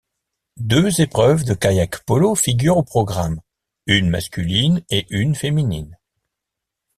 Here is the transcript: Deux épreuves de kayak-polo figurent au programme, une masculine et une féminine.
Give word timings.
Deux 0.57 0.99
épreuves 0.99 1.43
de 1.43 1.53
kayak-polo 1.53 2.33
figurent 2.33 2.77
au 2.77 2.83
programme, 2.83 3.39
une 3.85 4.09
masculine 4.09 4.81
et 4.89 5.05
une 5.11 5.35
féminine. 5.35 5.95